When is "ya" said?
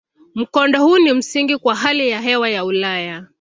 2.09-2.21, 2.49-2.65